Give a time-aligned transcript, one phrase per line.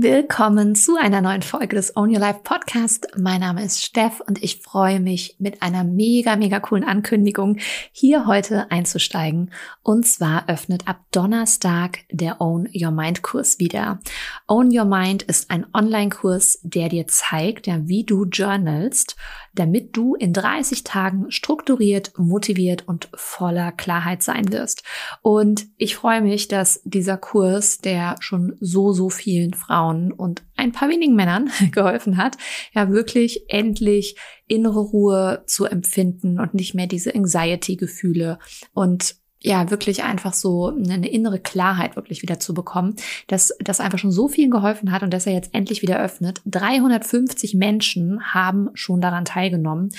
[0.00, 3.08] Willkommen zu einer neuen Folge des Own Your Life Podcast.
[3.16, 7.56] Mein Name ist Steff und ich freue mich mit einer mega, mega coolen Ankündigung
[7.90, 9.50] hier heute einzusteigen.
[9.82, 13.98] Und zwar öffnet ab Donnerstag der Own Your Mind Kurs wieder.
[14.46, 19.16] Own Your Mind ist ein Online-Kurs, der dir zeigt, ja, wie du journalst,
[19.58, 24.82] damit du in 30 Tagen strukturiert, motiviert und voller Klarheit sein wirst.
[25.22, 30.72] Und ich freue mich, dass dieser Kurs, der schon so, so vielen Frauen und ein
[30.72, 32.36] paar wenigen Männern geholfen hat,
[32.72, 34.16] ja wirklich endlich
[34.46, 38.38] innere Ruhe zu empfinden und nicht mehr diese Anxiety-Gefühle
[38.72, 42.96] und ja, wirklich einfach so eine innere Klarheit wirklich wieder zu bekommen,
[43.28, 46.40] dass das einfach schon so vielen geholfen hat und dass er jetzt endlich wieder öffnet.
[46.46, 49.90] 350 Menschen haben schon daran teilgenommen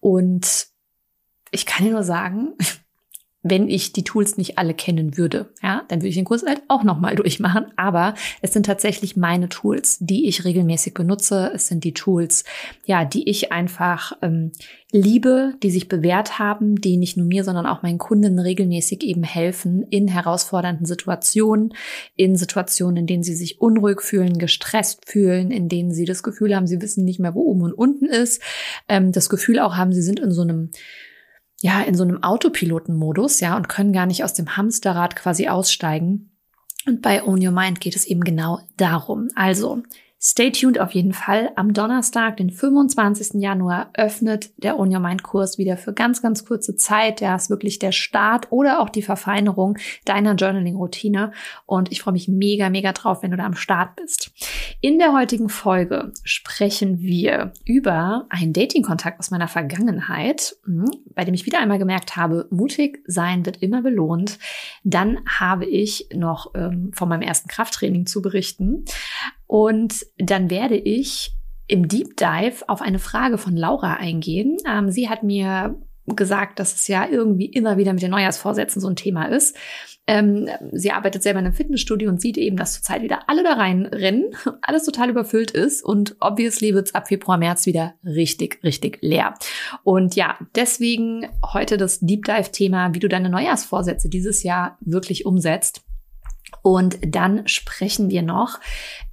[0.00, 0.66] und
[1.52, 2.54] ich kann dir nur sagen,
[3.42, 5.48] wenn ich die Tools nicht alle kennen würde.
[5.62, 7.66] Ja, dann würde ich den Kurs halt auch nochmal durchmachen.
[7.76, 11.50] Aber es sind tatsächlich meine Tools, die ich regelmäßig benutze.
[11.54, 12.44] Es sind die Tools,
[12.84, 14.52] ja, die ich einfach ähm,
[14.92, 19.22] liebe, die sich bewährt haben, die nicht nur mir, sondern auch meinen Kunden regelmäßig eben
[19.22, 21.72] helfen in herausfordernden Situationen,
[22.16, 26.54] in Situationen, in denen sie sich unruhig fühlen, gestresst fühlen, in denen sie das Gefühl
[26.54, 28.42] haben, sie wissen nicht mehr, wo oben und unten ist,
[28.88, 30.70] ähm, das Gefühl auch haben, sie sind in so einem
[31.62, 36.30] ja, in so einem Autopilotenmodus, ja, und können gar nicht aus dem Hamsterrad quasi aussteigen.
[36.86, 39.28] Und bei Own Your Mind geht es eben genau darum.
[39.34, 39.82] Also,
[40.22, 41.50] Stay tuned auf jeden Fall.
[41.56, 43.40] Am Donnerstag, den 25.
[43.40, 47.22] Januar, öffnet der On Your Mind Kurs wieder für ganz, ganz kurze Zeit.
[47.22, 51.32] Der ist wirklich der Start oder auch die Verfeinerung deiner Journaling-Routine.
[51.64, 54.30] Und ich freue mich mega, mega drauf, wenn du da am Start bist.
[54.82, 61.32] In der heutigen Folge sprechen wir über einen Dating-Kontakt aus meiner Vergangenheit, hm, bei dem
[61.32, 64.38] ich wieder einmal gemerkt habe, mutig sein wird immer belohnt.
[64.84, 68.84] Dann habe ich noch ähm, von meinem ersten Krafttraining zu berichten.
[69.50, 71.32] Und dann werde ich
[71.66, 74.58] im Deep Dive auf eine Frage von Laura eingehen.
[74.64, 75.74] Ähm, sie hat mir
[76.06, 79.56] gesagt, dass es ja irgendwie immer wieder mit den Neujahrsvorsätzen so ein Thema ist.
[80.06, 83.54] Ähm, sie arbeitet selber in einem Fitnessstudio und sieht eben, dass zurzeit wieder alle da
[83.54, 88.98] reinrennen, alles total überfüllt ist und obviously wird es ab Februar, März wieder richtig, richtig
[89.00, 89.34] leer.
[89.82, 95.82] Und ja, deswegen heute das Deep Dive-Thema, wie du deine Neujahrsvorsätze dieses Jahr wirklich umsetzt.
[96.62, 98.60] Und dann sprechen wir noch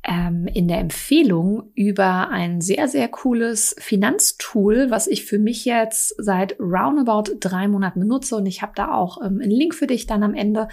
[0.03, 6.15] ähm, in der Empfehlung über ein sehr, sehr cooles Finanztool, was ich für mich jetzt
[6.17, 8.35] seit roundabout drei Monaten benutze.
[8.35, 10.67] Und ich habe da auch ähm, einen Link für dich dann am Ende.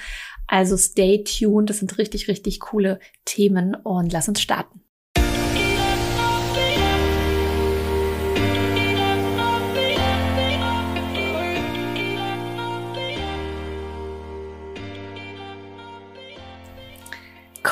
[0.46, 1.70] Also stay tuned.
[1.70, 4.83] Das sind richtig, richtig coole Themen und lass uns starten.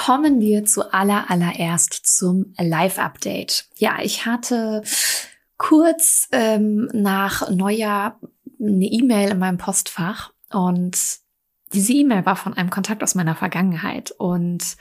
[0.05, 3.67] Kommen wir zu aller allererst zum Live-Update.
[3.77, 4.83] Ja, ich hatte
[5.59, 8.19] kurz ähm, nach Neujahr
[8.61, 10.99] eine E-Mail in meinem Postfach und
[11.73, 14.77] diese E-Mail war von einem Kontakt aus meiner Vergangenheit und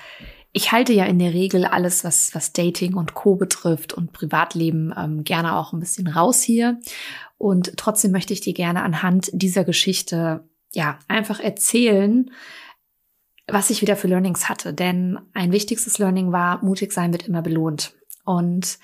[0.53, 3.35] ich halte ja in der Regel alles, was, was Dating und Co.
[3.35, 6.79] betrifft und Privatleben ähm, gerne auch ein bisschen raus hier.
[7.37, 10.43] Und trotzdem möchte ich dir gerne anhand dieser Geschichte
[10.73, 12.31] ja einfach erzählen,
[13.51, 14.73] was ich wieder für Learnings hatte.
[14.73, 17.93] Denn ein wichtigstes Learning war, mutig sein wird immer belohnt.
[18.23, 18.79] Und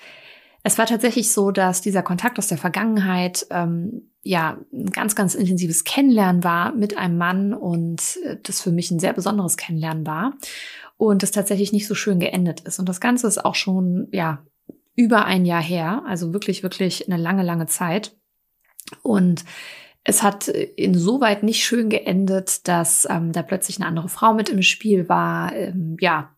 [0.62, 5.34] es war tatsächlich so, dass dieser Kontakt aus der Vergangenheit ähm, ja ein ganz, ganz
[5.34, 10.06] intensives Kennenlernen war mit einem Mann und äh, das für mich ein sehr besonderes Kennenlernen
[10.06, 10.34] war
[10.96, 12.78] und es tatsächlich nicht so schön geendet ist.
[12.78, 14.44] Und das Ganze ist auch schon ja
[14.94, 18.16] über ein Jahr her, also wirklich, wirklich eine lange, lange Zeit.
[19.02, 19.44] Und
[20.04, 24.62] es hat insoweit nicht schön geendet, dass ähm, da plötzlich eine andere Frau mit im
[24.62, 25.54] Spiel war.
[25.54, 26.30] Ähm, ja,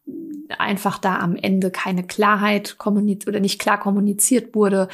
[0.58, 4.88] einfach da am Ende keine Klarheit kommuniziert oder nicht klar kommuniziert wurde.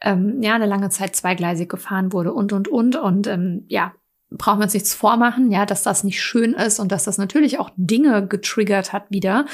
[0.00, 2.96] Ähm, ja, eine lange Zeit zweigleisig gefahren wurde und, und, und.
[2.96, 3.94] Und ähm, ja,
[4.30, 7.58] brauchen wir uns nichts vormachen, ja, dass das nicht schön ist und dass das natürlich
[7.58, 9.46] auch Dinge getriggert hat wieder.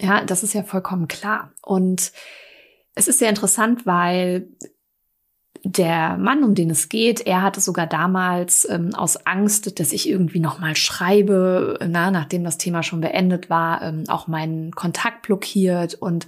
[0.00, 1.52] Ja, das ist ja vollkommen klar.
[1.62, 2.12] Und
[2.94, 4.48] es ist sehr interessant, weil
[5.72, 10.08] der Mann, um den es geht, er hatte sogar damals ähm, aus Angst, dass ich
[10.08, 15.94] irgendwie nochmal schreibe, na, nachdem das Thema schon beendet war, ähm, auch meinen Kontakt blockiert
[15.94, 16.26] und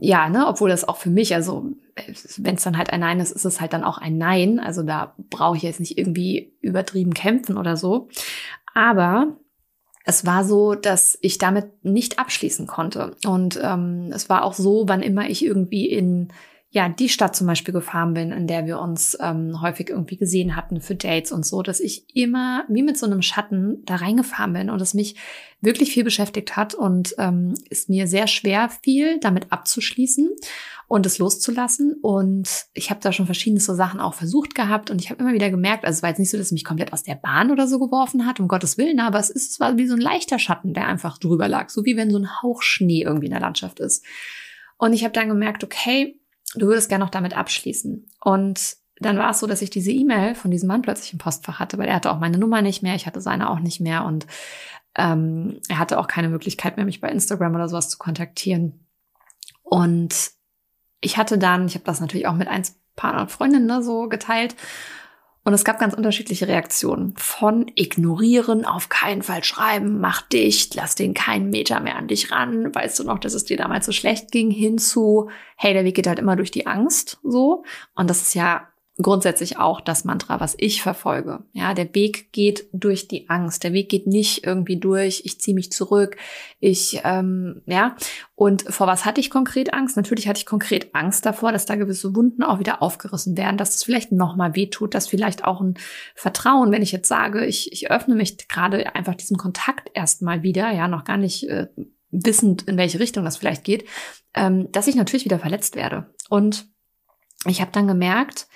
[0.00, 1.66] ja, ne, obwohl das auch für mich, also
[2.36, 4.60] wenn es dann halt ein Nein ist, ist es halt dann auch ein Nein.
[4.60, 8.08] Also da brauche ich jetzt nicht irgendwie übertrieben kämpfen oder so.
[8.72, 9.36] Aber
[10.04, 13.16] es war so, dass ich damit nicht abschließen konnte.
[13.26, 16.28] Und ähm, es war auch so, wann immer ich irgendwie in
[16.72, 20.54] ja, die Stadt zum Beispiel gefahren bin, in der wir uns ähm, häufig irgendwie gesehen
[20.54, 24.52] hatten für Dates und so, dass ich immer wie mit so einem Schatten da reingefahren
[24.52, 25.16] bin und es mich
[25.60, 30.30] wirklich viel beschäftigt hat und ähm, es mir sehr schwer fiel, damit abzuschließen
[30.86, 31.94] und es loszulassen.
[32.02, 35.32] Und ich habe da schon verschiedene so Sachen auch versucht gehabt und ich habe immer
[35.32, 37.50] wieder gemerkt, also es war jetzt nicht so, dass es mich komplett aus der Bahn
[37.50, 40.00] oder so geworfen hat, um Gottes Willen, aber es ist, es war wie so ein
[40.00, 43.32] leichter Schatten, der einfach drüber lag, so wie wenn so ein Hauch Schnee irgendwie in
[43.32, 44.04] der Landschaft ist.
[44.78, 46.19] Und ich habe dann gemerkt, okay,
[46.54, 48.06] du würdest gerne noch damit abschließen.
[48.20, 51.58] Und dann war es so, dass ich diese E-Mail von diesem Mann plötzlich im Postfach
[51.58, 54.04] hatte, weil er hatte auch meine Nummer nicht mehr, ich hatte seine auch nicht mehr
[54.04, 54.26] und
[54.96, 58.86] ähm, er hatte auch keine Möglichkeit mehr, mich bei Instagram oder sowas zu kontaktieren.
[59.62, 60.32] Und
[61.00, 62.62] ich hatte dann, ich habe das natürlich auch mit ein
[62.96, 64.54] paar Freundinnen ne, so geteilt
[65.44, 67.14] und es gab ganz unterschiedliche Reaktionen.
[67.16, 72.30] Von ignorieren, auf keinen Fall schreiben, mach dicht, lass den keinen Meter mehr an dich
[72.30, 75.96] ran, weißt du noch, dass es dir damals so schlecht ging, hinzu, hey, der Weg
[75.96, 77.64] geht halt immer durch die Angst, so.
[77.94, 78.69] Und das ist ja
[79.02, 81.44] grundsätzlich auch das Mantra, was ich verfolge.
[81.52, 83.64] Ja, der Weg geht durch die Angst.
[83.64, 86.16] Der Weg geht nicht irgendwie durch, ich ziehe mich zurück,
[86.58, 87.96] ich, ähm, ja.
[88.34, 89.96] Und vor was hatte ich konkret Angst?
[89.96, 93.74] Natürlich hatte ich konkret Angst davor, dass da gewisse Wunden auch wieder aufgerissen werden, dass
[93.74, 95.74] es vielleicht nochmal wehtut, dass vielleicht auch ein
[96.14, 100.70] Vertrauen, wenn ich jetzt sage, ich, ich öffne mich gerade einfach diesem Kontakt erstmal wieder,
[100.72, 101.68] ja, noch gar nicht äh,
[102.10, 103.84] wissend, in welche Richtung das vielleicht geht,
[104.34, 106.12] ähm, dass ich natürlich wieder verletzt werde.
[106.28, 106.66] Und
[107.46, 108.48] ich habe dann gemerkt,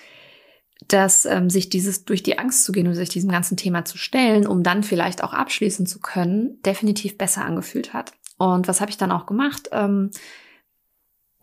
[0.87, 3.97] dass ähm, sich dieses durch die Angst zu gehen und sich diesem ganzen Thema zu
[3.97, 8.13] stellen, um dann vielleicht auch abschließen zu können, definitiv besser angefühlt hat.
[8.37, 9.69] Und was habe ich dann auch gemacht?
[9.71, 10.11] Ähm,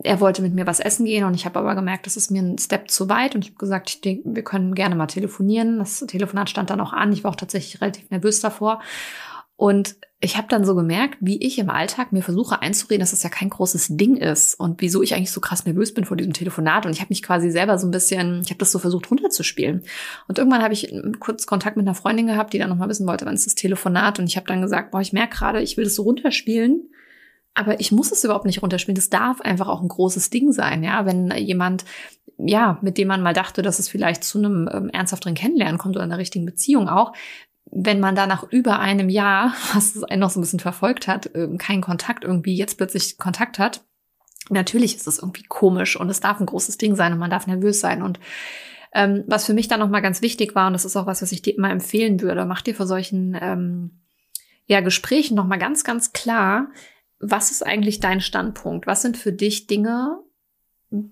[0.03, 2.41] er wollte mit mir was essen gehen und ich habe aber gemerkt, das ist mir
[2.41, 5.79] ein Step zu weit und ich habe gesagt, ich denke, wir können gerne mal telefonieren.
[5.79, 7.13] Das Telefonat stand dann auch an.
[7.13, 8.81] Ich war auch tatsächlich relativ nervös davor.
[9.63, 13.23] Und ich habe dann so gemerkt, wie ich im Alltag mir versuche einzureden, dass das
[13.23, 16.33] ja kein großes Ding ist und wieso ich eigentlich so krass nervös bin vor diesem
[16.33, 16.85] Telefonat.
[16.85, 19.83] Und ich habe mich quasi selber so ein bisschen, ich habe das so versucht runterzuspielen.
[20.27, 23.25] Und irgendwann habe ich kurz Kontakt mit einer Freundin gehabt, die dann nochmal wissen wollte,
[23.25, 24.19] wann ist das Telefonat.
[24.19, 26.89] Und ich habe dann gesagt, boah, ich merke gerade, ich will das so runterspielen.
[27.53, 28.95] Aber ich muss es überhaupt nicht runterspielen.
[28.95, 31.05] Das darf einfach auch ein großes Ding sein, ja.
[31.05, 31.85] Wenn jemand,
[32.37, 35.95] ja, mit dem man mal dachte, dass es vielleicht zu einem ähm, ernsthafteren Kennenlernen kommt
[35.95, 37.13] oder einer richtigen Beziehung auch,
[37.71, 41.31] wenn man da nach über einem Jahr, was einen noch so ein bisschen verfolgt hat,
[41.35, 43.83] ähm, keinen Kontakt irgendwie jetzt plötzlich Kontakt hat,
[44.49, 47.47] natürlich ist es irgendwie komisch und es darf ein großes Ding sein und man darf
[47.47, 48.19] nervös sein und
[48.93, 51.31] ähm, was für mich dann nochmal ganz wichtig war, und das ist auch was, was
[51.31, 54.03] ich dir immer empfehlen würde, mach dir vor solchen ähm,
[54.67, 56.69] ja, Gesprächen nochmal ganz, ganz klar,
[57.19, 58.85] was ist eigentlich dein Standpunkt?
[58.85, 60.19] Was sind für dich Dinge,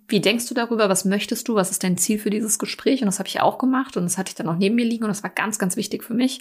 [0.07, 0.89] wie denkst du darüber?
[0.89, 1.55] Was möchtest du?
[1.55, 3.01] Was ist dein Ziel für dieses Gespräch?
[3.01, 5.03] Und das habe ich auch gemacht und das hatte ich dann auch neben mir liegen
[5.05, 6.39] und das war ganz, ganz wichtig für mich,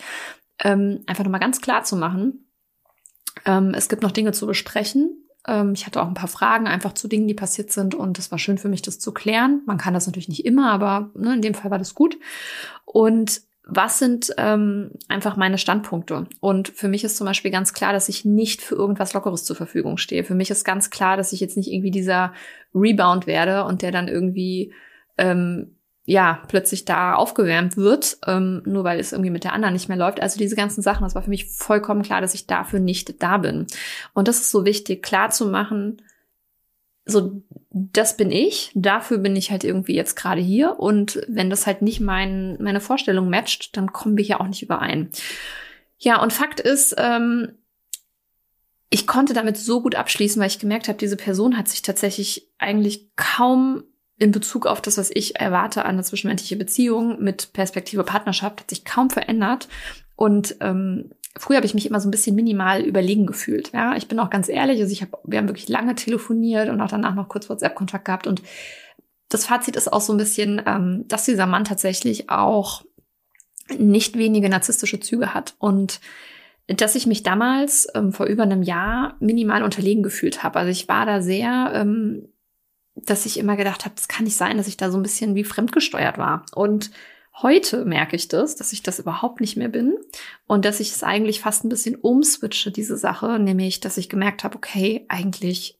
[0.62, 2.50] ähm, einfach nochmal ganz klar zu machen.
[3.46, 5.26] Ähm, es gibt noch Dinge zu besprechen.
[5.46, 8.30] Ähm, ich hatte auch ein paar Fragen einfach zu Dingen, die passiert sind und es
[8.30, 9.62] war schön für mich, das zu klären.
[9.64, 12.18] Man kann das natürlich nicht immer, aber ne, in dem Fall war das gut.
[12.84, 16.26] Und was sind ähm, einfach meine Standpunkte?
[16.40, 19.56] Und für mich ist zum Beispiel ganz klar, dass ich nicht für irgendwas Lockeres zur
[19.56, 20.24] Verfügung stehe.
[20.24, 22.32] Für mich ist ganz klar, dass ich jetzt nicht irgendwie dieser
[22.74, 24.72] Rebound werde und der dann irgendwie
[25.18, 29.88] ähm, ja plötzlich da aufgewärmt wird, ähm, nur weil es irgendwie mit der anderen nicht
[29.88, 30.20] mehr läuft.
[30.20, 33.38] Also diese ganzen Sachen, das war für mich vollkommen klar, dass ich dafür nicht da
[33.38, 33.66] bin.
[34.14, 36.02] Und das ist so wichtig, klar zu machen,
[37.10, 40.78] so, das bin ich, dafür bin ich halt irgendwie jetzt gerade hier.
[40.78, 44.62] Und wenn das halt nicht mein, meine Vorstellung matcht, dann kommen wir hier auch nicht
[44.62, 45.10] überein.
[45.98, 47.52] Ja, und Fakt ist, ähm,
[48.88, 52.48] ich konnte damit so gut abschließen, weil ich gemerkt habe, diese Person hat sich tatsächlich
[52.58, 53.84] eigentlich kaum
[54.18, 58.70] in Bezug auf das, was ich erwarte an eine zwischenmenschliche Beziehung mit Perspektive Partnerschaft, hat
[58.70, 59.68] sich kaum verändert.
[60.16, 63.72] Und ähm, früher habe ich mich immer so ein bisschen minimal überlegen gefühlt.
[63.72, 66.80] Ja, ich bin auch ganz ehrlich, also ich habe, wir haben wirklich lange telefoniert und
[66.80, 68.42] auch danach noch kurz WhatsApp-Kontakt gehabt und
[69.30, 72.84] das Fazit ist auch so ein bisschen, ähm, dass dieser Mann tatsächlich auch
[73.78, 76.00] nicht wenige narzisstische Züge hat und
[76.66, 80.58] dass ich mich damals ähm, vor über einem Jahr minimal unterlegen gefühlt habe.
[80.58, 82.28] Also ich war da sehr, ähm,
[82.94, 85.34] dass ich immer gedacht habe, es kann nicht sein, dass ich da so ein bisschen
[85.34, 86.90] wie fremdgesteuert war und
[87.42, 89.96] Heute merke ich das, dass ich das überhaupt nicht mehr bin
[90.46, 94.44] und dass ich es eigentlich fast ein bisschen umswitche, diese Sache, nämlich, dass ich gemerkt
[94.44, 95.78] habe, okay, eigentlich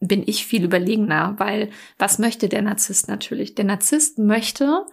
[0.00, 3.54] bin ich viel überlegener, weil was möchte der Narzisst natürlich?
[3.54, 4.86] Der Narzisst möchte,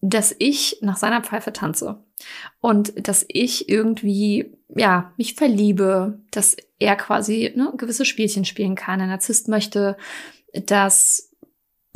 [0.00, 2.04] dass ich nach seiner Pfeife tanze
[2.60, 8.98] und dass ich irgendwie, ja, mich verliebe, dass er quasi ne, gewisse Spielchen spielen kann.
[8.98, 9.96] Der Narzisst möchte,
[10.52, 11.27] dass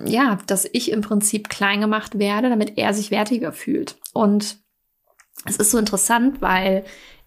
[0.06, 3.96] ja, dass ich im Prinzip klein gemacht werde, damit er sich wertiger fühlt.
[4.12, 4.58] Und
[5.44, 6.84] es ist so interessant, weil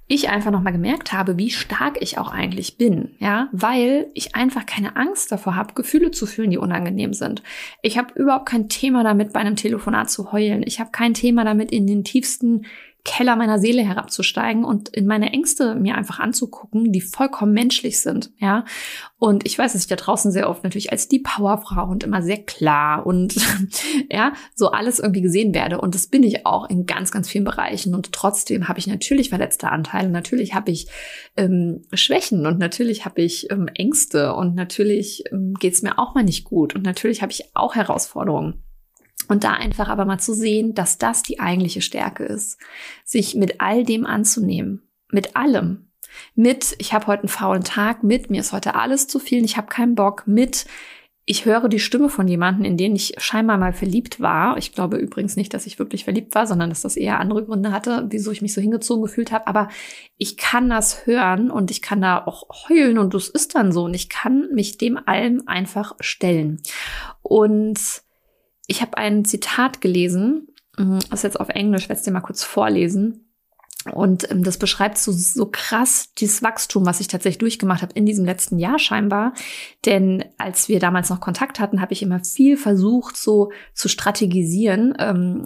[0.07, 4.67] ich einfach nochmal gemerkt habe, wie stark ich auch eigentlich bin, ja, weil ich einfach
[4.67, 7.41] keine Angst davor habe, Gefühle zu fühlen, die unangenehm sind.
[7.81, 10.61] Ich habe überhaupt kein Thema damit, bei einem Telefonat zu heulen.
[10.63, 12.67] Ich habe kein Thema damit, in den tiefsten
[13.05, 18.31] Keller meiner Seele herabzusteigen und in meine Ängste mir einfach anzugucken, die vollkommen menschlich sind,
[18.39, 18.65] ja.
[19.17, 22.21] Und ich weiß, dass ich da draußen sehr oft natürlich als die Powerfrau und immer
[22.21, 23.35] sehr klar und
[24.11, 25.79] ja, so alles irgendwie gesehen werde.
[25.79, 27.95] Und das bin ich auch in ganz, ganz vielen Bereichen.
[27.95, 30.87] Und trotzdem habe ich natürlich verletzte Anteile, natürlich habe ich
[31.37, 36.15] ähm, Schwächen und natürlich habe ich ähm, Ängste und natürlich ähm, geht es mir auch
[36.15, 38.64] mal nicht gut und natürlich habe ich auch Herausforderungen.
[39.27, 42.59] Und da einfach aber mal zu sehen, dass das die eigentliche Stärke ist,
[43.03, 45.89] sich mit all dem anzunehmen, mit allem,
[46.35, 49.57] mit ich habe heute einen faulen Tag, mit mir ist heute alles zu viel, ich
[49.57, 50.65] habe keinen Bock, mit
[51.27, 54.57] ich höre die Stimme von jemandem, in den ich scheinbar mal verliebt war.
[54.57, 57.71] Ich glaube übrigens nicht, dass ich wirklich verliebt war, sondern dass das eher andere Gründe
[57.71, 59.47] hatte, wieso ich mich so hingezogen gefühlt habe.
[59.47, 59.69] Aber
[60.17, 63.85] ich kann das hören und ich kann da auch heulen und das ist dann so.
[63.85, 66.61] Und ich kann mich dem allem einfach stellen.
[67.23, 68.04] Und
[68.67, 72.21] ich habe ein Zitat gelesen, mhm, das ist jetzt auf Englisch, werde es dir mal
[72.21, 73.24] kurz vorlesen.
[73.93, 78.05] Und ähm, das beschreibt so, so krass dieses Wachstum, was ich tatsächlich durchgemacht habe in
[78.05, 79.33] diesem letzten Jahr scheinbar.
[79.85, 84.95] Denn als wir damals noch Kontakt hatten, habe ich immer viel versucht, so zu strategisieren,
[84.97, 85.43] ähm,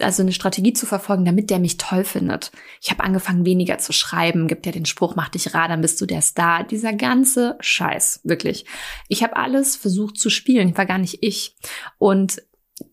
[0.00, 2.50] also eine Strategie zu verfolgen, damit der mich toll findet.
[2.80, 6.00] Ich habe angefangen, weniger zu schreiben, gibt ja den Spruch, mach dich rar, dann bist
[6.00, 6.64] du der Star.
[6.64, 8.64] Dieser ganze Scheiß, wirklich.
[9.06, 11.56] Ich habe alles versucht zu spielen, ich war gar nicht ich.
[11.98, 12.42] Und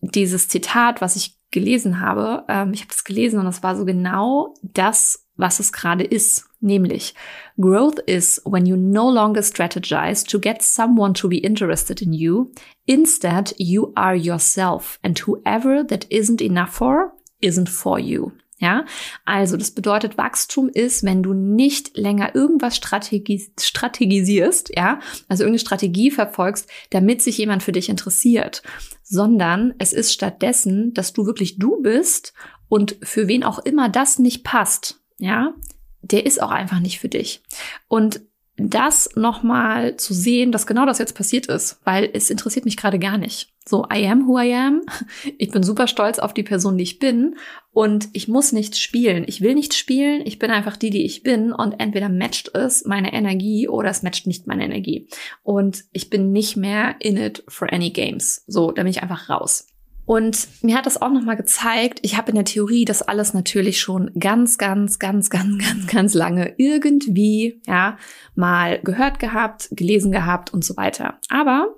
[0.02, 2.44] dieses Zitat, was ich gelesen habe.
[2.48, 6.46] Ähm, ich habe das gelesen und das war so genau das, was es gerade ist.
[6.60, 7.14] Nämlich,
[7.60, 12.52] Growth is when you no longer strategize to get someone to be interested in you.
[12.86, 18.32] Instead, you are yourself and whoever that isn't enough for, isn't for you.
[18.60, 18.86] Ja,
[19.24, 25.60] also das bedeutet, Wachstum ist, wenn du nicht länger irgendwas strategis strategisierst, ja, also irgendeine
[25.60, 28.64] Strategie verfolgst, damit sich jemand für dich interessiert,
[29.10, 32.34] sondern es ist stattdessen, dass du wirklich du bist
[32.68, 35.54] und für wen auch immer das nicht passt, ja,
[36.02, 37.42] der ist auch einfach nicht für dich.
[37.88, 38.22] Und
[38.58, 42.98] das nochmal zu sehen, dass genau das jetzt passiert ist, weil es interessiert mich gerade
[42.98, 43.54] gar nicht.
[43.68, 44.82] So, I am who I am.
[45.38, 47.36] Ich bin super stolz auf die Person, die ich bin.
[47.72, 49.26] Und ich muss nicht spielen.
[49.28, 50.22] Ich will nicht spielen.
[50.26, 51.52] Ich bin einfach die, die ich bin.
[51.52, 55.08] Und entweder matcht es meine Energie oder es matcht nicht meine Energie.
[55.44, 58.44] Und ich bin nicht mehr in it for any games.
[58.48, 59.68] So, da bin ich einfach raus.
[60.08, 63.82] Und mir hat das auch nochmal gezeigt, ich habe in der Theorie das alles natürlich
[63.82, 67.98] schon ganz, ganz, ganz, ganz, ganz, ganz lange irgendwie, ja,
[68.34, 71.20] mal gehört gehabt, gelesen gehabt und so weiter.
[71.30, 71.76] Aber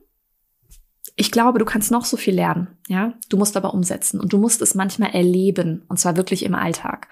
[1.16, 3.14] ich glaube, du kannst noch so viel lernen, ja.
[3.30, 7.08] Du musst aber umsetzen und du musst es manchmal erleben und zwar wirklich im Alltag.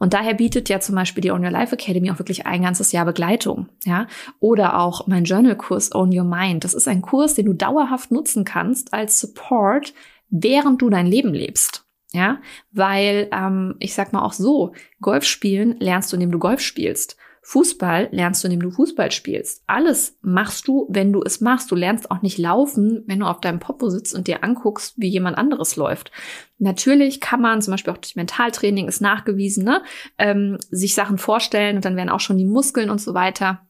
[0.00, 2.90] Und daher bietet ja zum Beispiel die Own Your Life Academy auch wirklich ein ganzes
[2.90, 4.08] Jahr Begleitung, ja.
[4.40, 6.64] Oder auch mein Journal-Kurs Own Your Mind.
[6.64, 9.94] Das ist ein Kurs, den du dauerhaft nutzen kannst als Support
[10.28, 11.84] während du dein Leben lebst.
[12.12, 12.40] Ja,
[12.70, 17.16] weil ähm, ich sag mal auch so, Golf spielen lernst du, indem du Golf spielst.
[17.48, 19.62] Fußball lernst du, indem du Fußball spielst.
[19.68, 21.70] Alles machst du, wenn du es machst.
[21.70, 25.08] Du lernst auch nicht laufen, wenn du auf deinem Popo sitzt und dir anguckst, wie
[25.08, 26.10] jemand anderes läuft.
[26.58, 29.82] Natürlich kann man zum Beispiel auch durch Mentaltraining ist nachgewiesen, ne,
[30.18, 33.60] ähm, sich Sachen vorstellen und dann werden auch schon die Muskeln und so weiter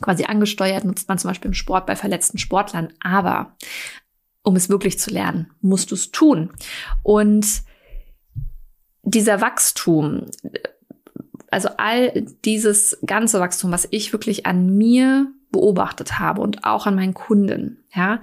[0.00, 2.92] quasi angesteuert, nutzt man zum Beispiel im Sport bei verletzten Sportlern.
[3.00, 3.56] Aber
[4.44, 6.52] um es wirklich zu lernen, musst du es tun.
[7.02, 7.62] Und
[9.02, 10.26] dieser Wachstum,
[11.50, 16.94] also all dieses ganze Wachstum, was ich wirklich an mir beobachtet habe und auch an
[16.94, 18.20] meinen Kunden, ja,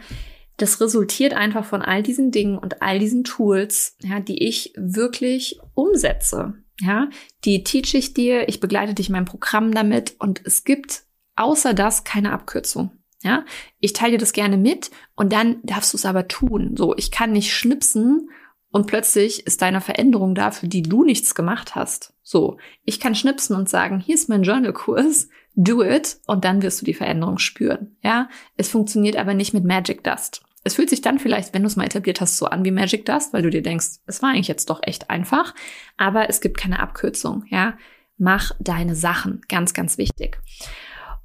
[0.57, 5.59] das resultiert einfach von all diesen Dingen und all diesen Tools, ja, die ich wirklich
[5.73, 6.53] umsetze.
[6.79, 7.09] Ja,
[7.45, 11.03] die teach ich dir, ich begleite dich in meinem Programm damit und es gibt
[11.35, 12.91] außer das keine Abkürzung.
[13.21, 13.45] Ja,
[13.79, 16.75] ich teile dir das gerne mit und dann darfst du es aber tun.
[16.75, 18.29] So, ich kann nicht schnipsen
[18.71, 22.13] und plötzlich ist deine Veränderung da, für die du nichts gemacht hast.
[22.23, 26.81] So, ich kann schnipsen und sagen, hier ist mein Journal-Kurs, do it und dann wirst
[26.81, 27.97] du die Veränderung spüren.
[28.01, 30.41] Ja, es funktioniert aber nicht mit Magic Dust.
[30.63, 33.05] Es fühlt sich dann vielleicht, wenn du es mal etabliert hast, so an wie Magic
[33.05, 35.53] Dust, weil du dir denkst, es war eigentlich jetzt doch echt einfach,
[35.97, 37.45] aber es gibt keine Abkürzung.
[37.49, 37.77] Ja,
[38.17, 40.39] mach deine Sachen, ganz, ganz wichtig.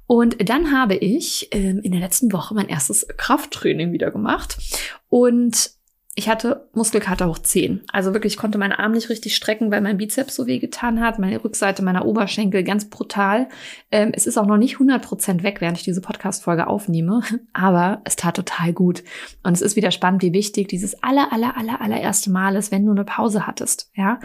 [0.07, 4.57] Und dann habe ich ähm, in der letzten Woche mein erstes Krafttraining wieder gemacht
[5.09, 5.77] und
[6.19, 7.81] ich hatte Muskelkater hoch 10.
[7.93, 10.99] Also wirklich, ich konnte meinen Arm nicht richtig strecken, weil mein Bizeps so weh getan
[10.99, 13.49] hat, meine Rückseite meiner Oberschenkel ganz brutal.
[13.91, 17.21] Ähm, es ist auch noch nicht 100 Prozent weg, während ich diese Podcast-Folge aufnehme,
[17.53, 19.03] aber es tat total gut.
[19.43, 22.83] Und es ist wieder spannend, wie wichtig dieses aller, aller, aller, allererste Mal ist, wenn
[22.83, 24.19] du eine Pause hattest, ja.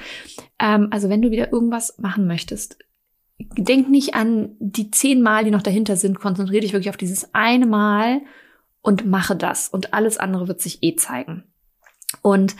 [0.59, 2.79] Ähm, also wenn du wieder irgendwas machen möchtest,
[3.57, 6.19] denk nicht an die zehn Mal, die noch dahinter sind.
[6.19, 8.21] Konzentriere dich wirklich auf dieses eine Mal
[8.83, 9.69] und mache das.
[9.69, 11.45] Und alles andere wird sich eh zeigen.
[12.21, 12.57] Und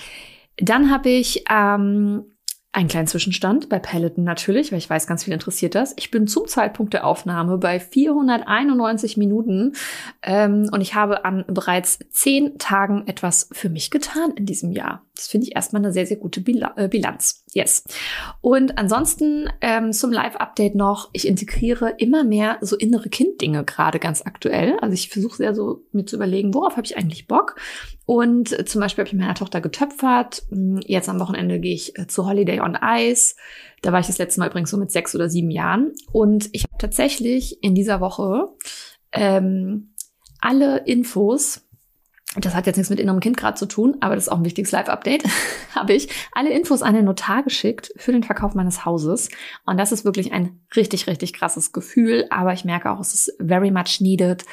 [0.57, 2.25] dann habe ich ähm,
[2.73, 5.93] einen kleinen Zwischenstand bei Peloton natürlich, weil ich weiß, ganz viel interessiert das.
[5.99, 9.75] Ich bin zum Zeitpunkt der Aufnahme bei 491 Minuten
[10.23, 15.05] ähm, und ich habe an bereits zehn Tagen etwas für mich getan in diesem Jahr.
[15.15, 17.45] Das finde ich erstmal eine sehr, sehr gute äh, Bilanz.
[17.53, 17.85] Yes.
[18.41, 24.23] Und ansonsten ähm, zum Live-Update noch, ich integriere immer mehr so innere Kinddinge gerade ganz
[24.25, 24.79] aktuell.
[24.81, 27.57] Also ich versuche sehr so mir zu überlegen, worauf habe ich eigentlich Bock?
[28.07, 30.45] Und äh, zum Beispiel habe ich meiner Tochter getöpfert.
[30.49, 33.35] Hm, jetzt am Wochenende gehe ich äh, zu Holiday on Ice.
[33.83, 35.93] Da war ich das letzte Mal übrigens so mit sechs oder sieben Jahren.
[36.13, 38.49] Und ich habe tatsächlich in dieser Woche
[39.13, 39.93] ähm,
[40.41, 41.67] alle Infos
[42.37, 44.45] das hat jetzt nichts mit innerem Kind gerade zu tun, aber das ist auch ein
[44.45, 45.25] wichtiges Live-Update,
[45.75, 49.29] habe ich alle Infos an den Notar geschickt für den Verkauf meines Hauses.
[49.67, 52.27] Und das ist wirklich ein richtig, richtig krasses Gefühl.
[52.31, 54.45] Aber ich merke auch, es ist very much needed,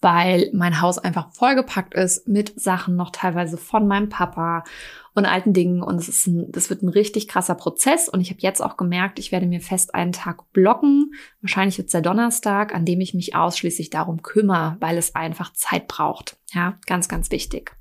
[0.00, 4.64] weil mein Haus einfach vollgepackt ist mit Sachen noch teilweise von meinem Papa
[5.14, 5.82] und alten Dingen.
[5.82, 8.08] Und es ist ein, das wird ein richtig krasser Prozess.
[8.08, 11.12] Und ich habe jetzt auch gemerkt, ich werde mir fest einen Tag blocken.
[11.40, 15.88] Wahrscheinlich jetzt der Donnerstag, an dem ich mich ausschließlich darum kümmere, weil es einfach Zeit
[15.88, 16.36] braucht.
[16.52, 17.72] Ja, ganz, ganz wichtig.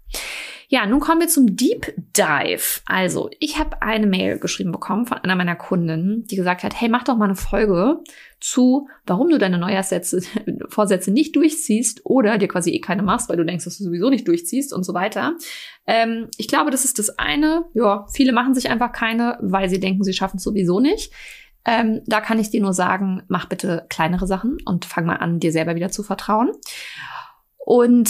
[0.71, 2.81] Ja, nun kommen wir zum Deep Dive.
[2.85, 6.89] Also, ich habe eine Mail geschrieben bekommen von einer meiner Kunden, die gesagt hat, hey,
[6.89, 8.03] mach doch mal eine Folge
[8.39, 10.21] zu, warum du deine Neujahrssätze,
[10.69, 14.09] Vorsätze nicht durchziehst oder dir quasi eh keine machst, weil du denkst, dass du sowieso
[14.09, 15.35] nicht durchziehst und so weiter.
[15.87, 17.65] Ähm, ich glaube, das ist das eine.
[17.73, 21.11] Ja, viele machen sich einfach keine, weil sie denken, sie schaffen es sowieso nicht.
[21.65, 25.39] Ähm, da kann ich dir nur sagen, mach bitte kleinere Sachen und fang mal an,
[25.39, 26.51] dir selber wieder zu vertrauen.
[27.57, 28.09] Und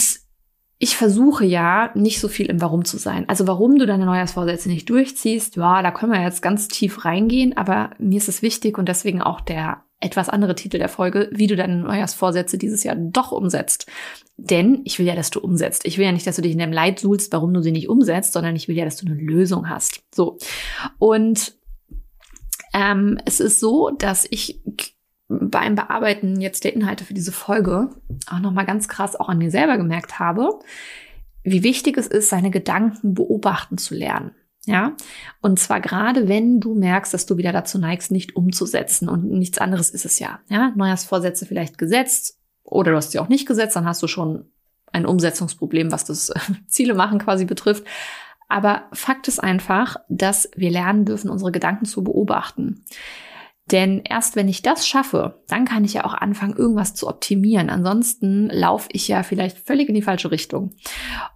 [0.78, 3.28] ich versuche ja nicht so viel im Warum zu sein.
[3.28, 7.54] Also warum du deine Neujahrsvorsätze nicht durchziehst, ja, da können wir jetzt ganz tief reingehen,
[7.54, 11.46] aber mir ist es wichtig und deswegen auch der etwas andere Titel der Folge, wie
[11.46, 13.86] du deine Neujahrsvorsätze dieses Jahr doch umsetzt.
[14.38, 15.84] Denn ich will ja, dass du umsetzt.
[15.84, 17.88] Ich will ja nicht, dass du dich in deinem Leid suhlst, warum du sie nicht
[17.88, 20.02] umsetzt, sondern ich will ja, dass du eine Lösung hast.
[20.14, 20.38] So.
[20.98, 21.54] Und
[22.72, 24.62] ähm, es ist so, dass ich
[25.28, 27.90] beim Bearbeiten jetzt der Inhalte für diese Folge
[28.30, 30.58] auch nochmal ganz krass auch an mir selber gemerkt habe,
[31.44, 34.32] wie wichtig es ist, seine Gedanken beobachten zu lernen.
[34.70, 34.96] Ja,
[35.40, 39.58] und zwar gerade, wenn du merkst, dass du wieder dazu neigst, nicht umzusetzen und nichts
[39.58, 40.40] anderes ist es ja.
[40.48, 44.50] Ja, Neujahrsvorsätze vielleicht gesetzt oder du hast sie auch nicht gesetzt, dann hast du schon
[44.92, 46.32] ein Umsetzungsproblem, was das
[46.66, 47.84] Ziele machen quasi betrifft.
[48.48, 52.84] Aber Fakt ist einfach, dass wir lernen dürfen, unsere Gedanken zu beobachten.
[53.70, 57.70] Denn erst wenn ich das schaffe, dann kann ich ja auch anfangen, irgendwas zu optimieren.
[57.70, 60.72] Ansonsten laufe ich ja vielleicht völlig in die falsche Richtung.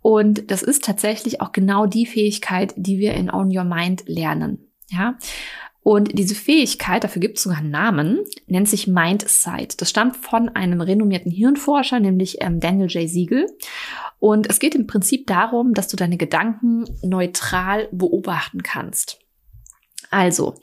[0.03, 4.71] Und das ist tatsächlich auch genau die Fähigkeit, die wir in Own Your Mind lernen.
[4.91, 5.17] Ja.
[5.85, 9.83] Und diese Fähigkeit, dafür gibt es sogar einen Namen, nennt sich Mindsight.
[9.83, 13.07] Das stammt von einem renommierten Hirnforscher, nämlich ähm, Daniel J.
[13.07, 13.47] Siegel.
[14.19, 19.19] Und es geht im Prinzip darum, dass du deine Gedanken neutral beobachten kannst.
[20.11, 20.55] Also,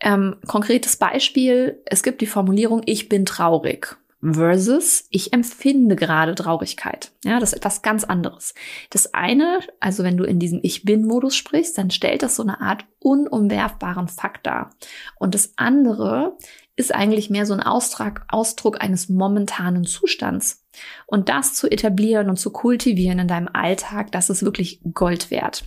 [0.00, 7.12] ähm, konkretes Beispiel, es gibt die Formulierung, ich bin traurig versus ich empfinde gerade Traurigkeit.
[7.24, 8.54] Ja, das ist etwas ganz anderes.
[8.90, 12.60] Das eine, also wenn du in diesem Ich bin-Modus sprichst, dann stellt das so eine
[12.60, 14.70] Art unumwerfbaren Fakt dar.
[15.18, 16.36] Und das andere
[16.78, 20.64] ist eigentlich mehr so ein Ausdruck, Ausdruck eines momentanen Zustands.
[21.06, 25.64] Und das zu etablieren und zu kultivieren in deinem Alltag, das ist wirklich Gold wert.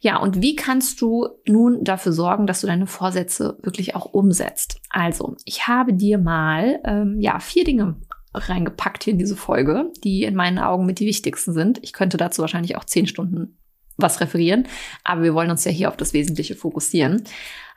[0.00, 4.80] Ja, und wie kannst du nun dafür sorgen, dass du deine Vorsätze wirklich auch umsetzt?
[4.88, 7.96] Also, ich habe dir mal ähm, ja vier Dinge
[8.32, 11.80] reingepackt hier in diese Folge, die in meinen Augen mit die wichtigsten sind.
[11.82, 13.58] Ich könnte dazu wahrscheinlich auch zehn Stunden
[13.96, 14.68] was referieren,
[15.04, 17.24] aber wir wollen uns ja hier auf das Wesentliche fokussieren.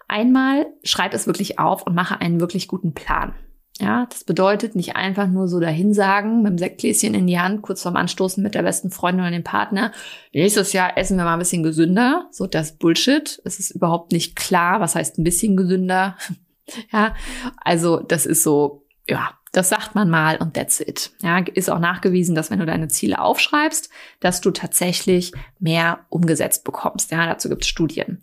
[0.07, 3.33] Einmal schreib es wirklich auf und mache einen wirklich guten Plan.
[3.79, 7.81] Ja, das bedeutet nicht einfach nur so dahinsagen, mit dem Sektgläschen in die Hand, kurz
[7.81, 9.91] vorm Anstoßen mit der besten Freundin oder dem Partner.
[10.31, 12.27] Nächstes Jahr essen wir mal ein bisschen gesünder.
[12.31, 13.41] So, das Bullshit.
[13.43, 16.15] Es ist überhaupt nicht klar, was heißt ein bisschen gesünder.
[16.93, 17.15] ja,
[17.57, 21.11] also das ist so, ja, das sagt man mal und that's it.
[21.21, 23.89] Ja, ist auch nachgewiesen, dass wenn du deine Ziele aufschreibst,
[24.21, 27.11] dass du tatsächlich mehr umgesetzt bekommst.
[27.11, 28.21] Ja, dazu gibt es Studien.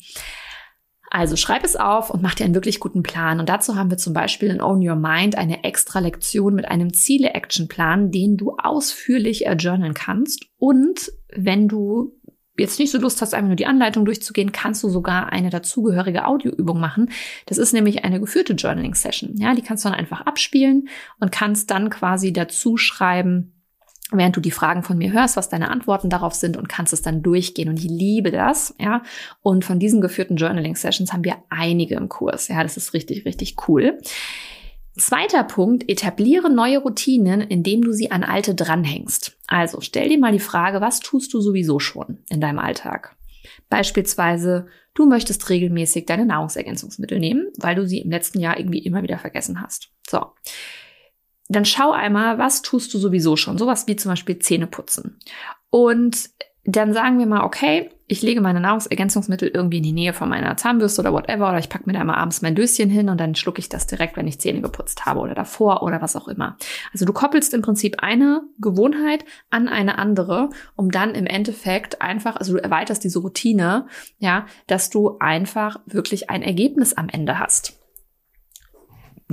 [1.14, 3.38] Also schreib es auf und mach dir einen wirklich guten Plan.
[3.38, 6.94] Und dazu haben wir zum Beispiel in Own Your Mind eine extra Lektion mit einem
[6.94, 10.46] Ziele-Action-Plan, den du ausführlich journalen kannst.
[10.56, 12.18] Und wenn du
[12.56, 16.26] jetzt nicht so Lust hast, einfach nur die Anleitung durchzugehen, kannst du sogar eine dazugehörige
[16.26, 17.10] Audioübung machen.
[17.44, 19.36] Das ist nämlich eine geführte Journaling-Session.
[19.36, 20.88] Ja, die kannst du dann einfach abspielen
[21.20, 23.61] und kannst dann quasi dazu schreiben,
[24.18, 27.02] während du die Fragen von mir hörst, was deine Antworten darauf sind und kannst es
[27.02, 27.68] dann durchgehen.
[27.68, 29.02] Und ich liebe das, ja.
[29.42, 32.48] Und von diesen geführten Journaling-Sessions haben wir einige im Kurs.
[32.48, 33.98] Ja, das ist richtig, richtig cool.
[34.98, 39.38] Zweiter Punkt, etabliere neue Routinen, indem du sie an alte dranhängst.
[39.46, 43.16] Also stell dir mal die Frage, was tust du sowieso schon in deinem Alltag?
[43.70, 49.02] Beispielsweise, du möchtest regelmäßig deine Nahrungsergänzungsmittel nehmen, weil du sie im letzten Jahr irgendwie immer
[49.02, 49.88] wieder vergessen hast.
[50.06, 50.26] So.
[51.48, 53.58] Dann schau einmal, was tust du sowieso schon?
[53.58, 55.18] Sowas wie zum Beispiel Zähne putzen.
[55.70, 56.30] Und
[56.64, 60.56] dann sagen wir mal, okay, ich lege meine Nahrungsergänzungsmittel irgendwie in die Nähe von meiner
[60.56, 63.34] Zahnbürste oder whatever, oder ich packe mir da mal abends mein Döschen hin und dann
[63.34, 66.56] schlucke ich das direkt, wenn ich Zähne geputzt habe oder davor oder was auch immer.
[66.92, 72.36] Also du koppelst im Prinzip eine Gewohnheit an eine andere, um dann im Endeffekt einfach,
[72.36, 73.86] also du erweiterst diese Routine,
[74.18, 77.81] ja, dass du einfach wirklich ein Ergebnis am Ende hast.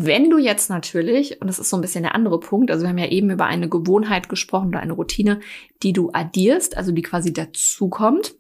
[0.02, 2.90] Wenn du jetzt natürlich, und das ist so ein bisschen der andere Punkt, also wir
[2.90, 5.42] haben ja eben über eine Gewohnheit gesprochen oder eine Routine,
[5.84, 8.36] die du addierst, also die quasi dazukommt.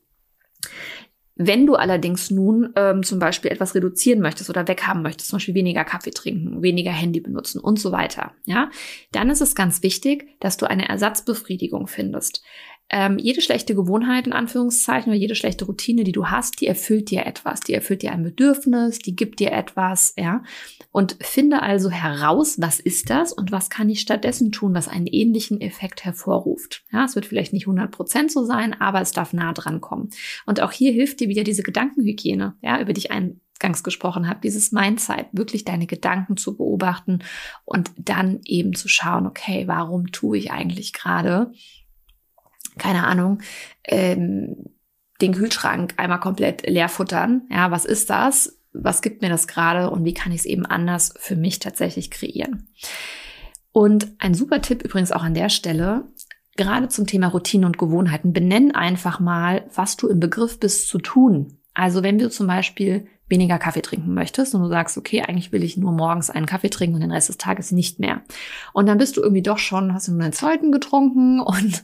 [1.36, 5.54] Wenn du allerdings nun ähm, zum Beispiel etwas reduzieren möchtest oder weghaben möchtest, zum Beispiel
[5.54, 8.69] weniger Kaffee trinken, weniger Handy benutzen und so weiter, ja,
[9.12, 12.41] dann ist es ganz wichtig, dass du eine Ersatzbefriedigung findest
[12.89, 17.12] ähm, jede schlechte Gewohnheit in Anführungszeichen oder jede schlechte Routine, die du hast, die erfüllt
[17.12, 20.43] dir etwas, die erfüllt dir ein Bedürfnis, die gibt dir etwas, ja.
[20.91, 25.06] Und finde also heraus, was ist das und was kann ich stattdessen tun, was einen
[25.06, 26.84] ähnlichen Effekt hervorruft.
[26.91, 30.10] Ja, es wird vielleicht nicht 100 Prozent so sein, aber es darf nah dran kommen.
[30.47, 34.39] Und auch hier hilft dir wieder diese Gedankenhygiene, ja, über die ich eingangs gesprochen habe,
[34.41, 37.19] dieses Mindset, wirklich deine Gedanken zu beobachten
[37.65, 41.52] und dann eben zu schauen, okay, warum tue ich eigentlich gerade
[42.79, 43.41] keine Ahnung,
[43.85, 44.65] ähm,
[45.21, 47.43] den Kühlschrank einmal komplett leer futtern.
[47.51, 48.57] Ja, was ist das?
[48.71, 52.11] Was gibt mir das gerade und wie kann ich es eben anders für mich tatsächlich
[52.11, 52.69] kreieren?
[53.71, 56.07] Und ein super Tipp übrigens auch an der Stelle,
[56.55, 60.99] gerade zum Thema Routine und Gewohnheiten, benenn einfach mal, was du im Begriff bist zu
[60.99, 61.59] tun.
[61.73, 65.63] Also wenn wir zum Beispiel weniger Kaffee trinken möchtest und du sagst, okay, eigentlich will
[65.63, 68.21] ich nur morgens einen Kaffee trinken und den Rest des Tages nicht mehr.
[68.73, 71.83] Und dann bist du irgendwie doch schon, hast du nur den zweiten getrunken und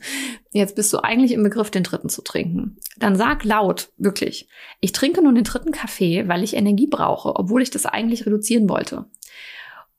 [0.52, 2.76] jetzt bist du eigentlich im Begriff, den dritten zu trinken.
[2.98, 4.48] Dann sag laut, wirklich,
[4.80, 8.68] ich trinke nur den dritten Kaffee, weil ich Energie brauche, obwohl ich das eigentlich reduzieren
[8.68, 9.06] wollte.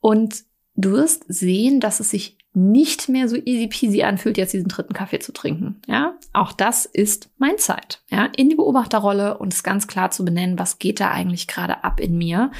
[0.00, 4.68] Und du wirst sehen, dass es sich nicht mehr so easy peasy anfühlt, jetzt diesen
[4.68, 5.80] dritten Kaffee zu trinken.
[5.86, 8.02] Ja, auch das ist Mindset.
[8.10, 11.84] Ja, in die Beobachterrolle und es ganz klar zu benennen, was geht da eigentlich gerade
[11.84, 12.50] ab in mir.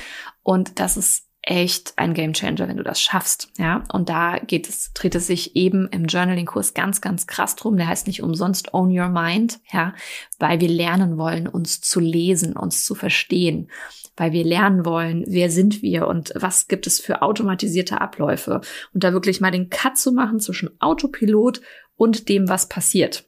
[0.42, 3.50] Und das ist echt ein Gamechanger, wenn du das schaffst.
[3.58, 7.76] Ja, und da geht es, dreht es sich eben im Journaling-Kurs ganz, ganz krass drum.
[7.76, 9.60] Der heißt nicht umsonst Own Your Mind.
[9.72, 9.94] Ja,
[10.38, 13.70] weil wir lernen wollen, uns zu lesen, uns zu verstehen
[14.18, 18.60] weil wir lernen wollen, wer sind wir und was gibt es für automatisierte Abläufe
[18.92, 21.60] und da wirklich mal den Cut zu machen zwischen Autopilot
[21.96, 23.24] und dem, was passiert.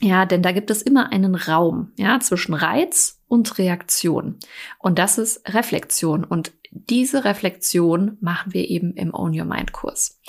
[0.00, 4.38] Ja, denn da gibt es immer einen Raum, ja, zwischen Reiz und Reaktion.
[4.78, 6.24] Und das ist Reflexion.
[6.24, 10.20] Und diese Reflexion machen wir eben im Own Your Mind Kurs.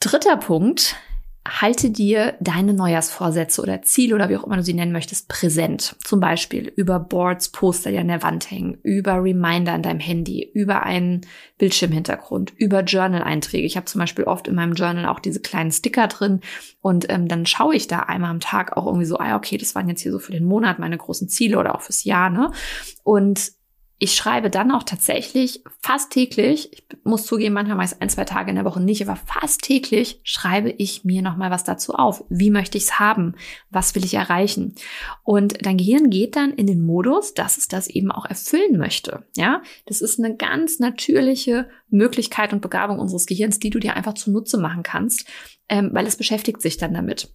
[0.00, 0.96] Dritter Punkt,
[1.46, 5.96] halte dir deine Neujahrsvorsätze oder Ziele oder wie auch immer du sie nennen möchtest, präsent.
[6.04, 10.48] Zum Beispiel über Boards, Poster, die an der Wand hängen, über Reminder an deinem Handy,
[10.54, 11.22] über einen
[11.58, 13.66] Bildschirmhintergrund, über Journal-Einträge.
[13.66, 16.40] Ich habe zum Beispiel oft in meinem Journal auch diese kleinen Sticker drin
[16.80, 19.74] und ähm, dann schaue ich da einmal am Tag auch irgendwie so, ah, okay, das
[19.74, 22.52] waren jetzt hier so für den Monat meine großen Ziele oder auch fürs Jahr, ne?
[23.02, 23.52] Und
[24.02, 28.50] ich schreibe dann auch tatsächlich fast täglich, ich muss zugeben, manchmal meist ein, zwei Tage
[28.50, 32.24] in der Woche nicht, aber fast täglich schreibe ich mir nochmal was dazu auf.
[32.28, 33.36] Wie möchte ich es haben?
[33.70, 34.74] Was will ich erreichen?
[35.22, 39.24] Und dein Gehirn geht dann in den Modus, dass es das eben auch erfüllen möchte.
[39.36, 44.14] Ja, das ist eine ganz natürliche Möglichkeit und Begabung unseres Gehirns, die du dir einfach
[44.14, 45.28] zunutze machen kannst,
[45.68, 47.32] ähm, weil es beschäftigt sich dann damit.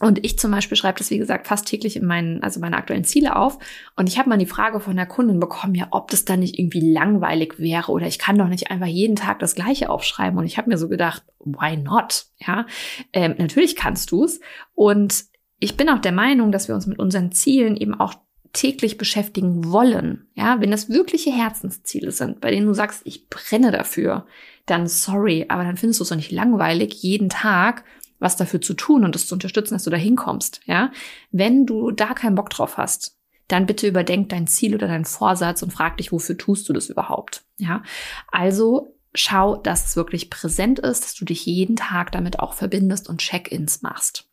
[0.00, 3.04] Und ich zum Beispiel schreibe das, wie gesagt, fast täglich in meinen, also meine aktuellen
[3.04, 3.58] Ziele auf.
[3.96, 6.58] Und ich habe mal die Frage von der Kundin bekommen, ja, ob das dann nicht
[6.58, 10.38] irgendwie langweilig wäre oder ich kann doch nicht einfach jeden Tag das Gleiche aufschreiben.
[10.38, 12.26] Und ich habe mir so gedacht, why not?
[12.46, 12.66] Ja,
[13.14, 14.40] ähm, natürlich kannst du's.
[14.74, 15.24] Und
[15.60, 18.14] ich bin auch der Meinung, dass wir uns mit unseren Zielen eben auch
[18.52, 20.26] täglich beschäftigen wollen.
[20.34, 24.26] Ja, wenn das wirkliche Herzensziele sind, bei denen du sagst, ich brenne dafür,
[24.66, 27.84] dann sorry, aber dann findest du es doch nicht langweilig, jeden Tag
[28.18, 30.90] was dafür zu tun und das zu unterstützen, dass du da hinkommst, ja.
[31.30, 33.16] Wenn du da keinen Bock drauf hast,
[33.48, 36.88] dann bitte überdenk dein Ziel oder deinen Vorsatz und frag dich, wofür tust du das
[36.88, 37.82] überhaupt, ja.
[38.30, 43.08] Also schau, dass es wirklich präsent ist, dass du dich jeden Tag damit auch verbindest
[43.08, 44.28] und Check-ins machst.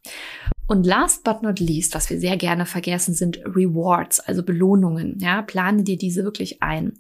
[0.68, 5.20] Und last but not least, was wir sehr gerne vergessen, sind Rewards, also Belohnungen.
[5.20, 6.94] Ja, plane dir diese wirklich ein.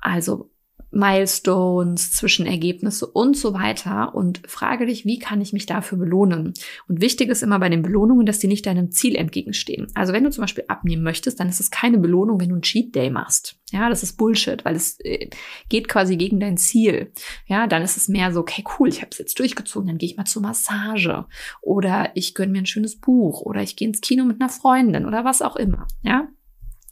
[0.00, 0.50] Also
[0.96, 6.54] Milestones, Zwischenergebnisse und so weiter und frage dich, wie kann ich mich dafür belohnen?
[6.88, 9.88] Und wichtig ist immer bei den Belohnungen, dass die nicht deinem Ziel entgegenstehen.
[9.94, 12.62] Also wenn du zum Beispiel abnehmen möchtest, dann ist es keine Belohnung, wenn du einen
[12.62, 13.58] Cheat Day machst.
[13.72, 15.28] Ja, das ist Bullshit, weil es äh,
[15.68, 17.12] geht quasi gegen dein Ziel.
[17.46, 20.08] Ja, dann ist es mehr so, okay, cool, ich habe es jetzt durchgezogen, dann gehe
[20.08, 21.26] ich mal zur Massage
[21.60, 25.04] oder ich gönne mir ein schönes Buch oder ich gehe ins Kino mit einer Freundin
[25.04, 25.86] oder was auch immer.
[26.02, 26.28] Ja,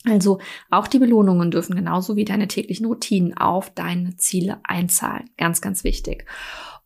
[0.04, 0.38] also
[0.70, 5.30] auch die Belohnungen dürfen genauso wie deine täglichen Routinen auf deine Ziele einzahlen.
[5.36, 6.26] Ganz, ganz wichtig.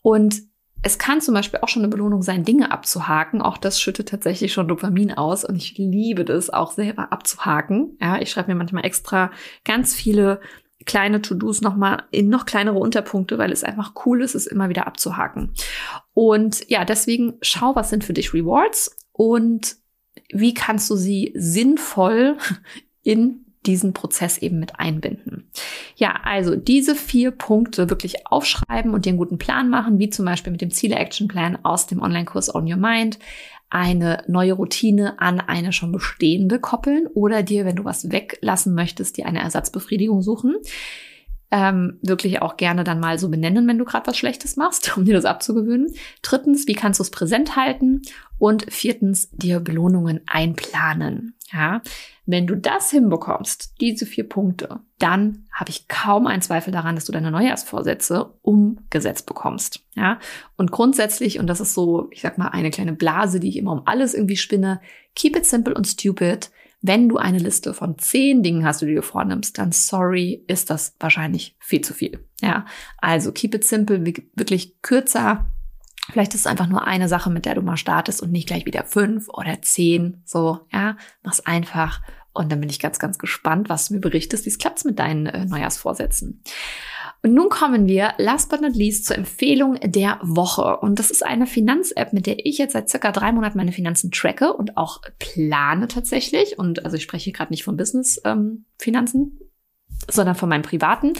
[0.03, 0.43] Und
[0.83, 3.43] es kann zum Beispiel auch schon eine Belohnung sein, Dinge abzuhaken.
[3.43, 7.97] Auch das schüttet tatsächlich schon Dopamin aus und ich liebe das auch selber abzuhaken.
[8.01, 9.33] Ja, ich schreibe mir manchmal extra
[9.65, 10.41] ganz viele
[10.87, 14.87] kleine To-Dos nochmal in noch kleinere Unterpunkte, weil es einfach cool ist, es immer wieder
[14.87, 15.53] abzuhaken.
[16.15, 19.77] Und ja, deswegen schau, was sind für dich Rewards und
[20.33, 22.37] wie kannst du sie sinnvoll
[23.09, 25.49] in diesen Prozess eben mit einbinden.
[25.97, 30.27] Ja, also diese vier Punkte wirklich aufschreiben und dir einen guten Plan machen, wie zum
[30.27, 33.19] Beispiel mit dem Ziele-Action-Plan aus dem Online-Kurs Own Your Mind,
[33.71, 39.17] eine neue Routine an eine schon bestehende koppeln oder dir, wenn du was weglassen möchtest,
[39.17, 40.57] dir eine Ersatzbefriedigung suchen.
[41.51, 45.07] Ähm, wirklich auch gerne dann mal so benennen, wenn du gerade was Schlechtes machst, um
[45.07, 45.95] dir das abzugewöhnen.
[46.21, 48.03] Drittens, wie kannst du es präsent halten?
[48.39, 51.35] Und viertens, dir Belohnungen einplanen.
[51.51, 51.81] Ja,
[52.29, 57.07] wenn du das hinbekommst, diese vier Punkte, dann habe ich kaum einen Zweifel daran, dass
[57.07, 59.81] du deine Neujahrsvorsätze umgesetzt bekommst.
[59.95, 60.19] Ja,
[60.59, 63.73] und grundsätzlich, und das ist so, ich sag mal, eine kleine Blase, die ich immer
[63.73, 64.83] um alles irgendwie spinne,
[65.15, 66.51] keep it simple und stupid.
[66.83, 70.69] Wenn du eine Liste von zehn Dingen hast, die du dir vornimmst, dann sorry, ist
[70.69, 72.27] das wahrscheinlich viel zu viel.
[72.43, 72.67] Ja,
[72.99, 75.47] also keep it simple, wirklich kürzer,
[76.11, 78.65] Vielleicht ist es einfach nur eine Sache, mit der du mal startest und nicht gleich
[78.67, 80.23] wieder fünf oder zehn.
[80.25, 82.01] So, ja, mach's einfach
[82.39, 84.45] und dann bin ich ganz, ganz gespannt, was du mir berichtest.
[84.45, 86.41] Wie es klappt mit deinen äh, Neujahrsvorsätzen.
[87.21, 90.77] Und nun kommen wir, last but not least, zur Empfehlung der Woche.
[90.77, 94.13] Und das ist eine Finanz-App, mit der ich jetzt seit circa drei Monaten meine Finanzen
[94.13, 96.61] tracke und auch plane tatsächlich.
[96.61, 99.49] Und also ich spreche gerade nicht von Business-Finanzen, ähm,
[100.09, 101.15] sondern von meinem privaten.